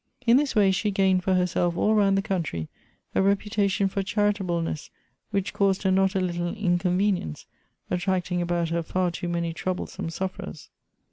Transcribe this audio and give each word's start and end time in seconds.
In 0.25 0.37
this 0.37 0.55
way 0.55 0.71
she 0.71 0.89
gained 0.89 1.23
for 1.23 1.35
herself 1.35 1.77
all 1.77 1.93
round 1.93 2.17
the 2.17 2.23
country 2.23 2.69
a 3.13 3.21
reputation 3.21 3.87
for 3.87 4.01
charitableness 4.01 4.89
which 5.29 5.53
caused 5.53 5.83
her 5.83 5.91
not 5.91 6.15
a 6.15 6.19
little 6.19 6.55
inconvenience, 6.55 7.45
attracting 7.91 8.41
about 8.41 8.69
her 8.69 8.81
far 8.81 9.11
too 9.11 9.29
many 9.29 9.53
troublesome 9.53 10.09
sufferers. 10.09 10.71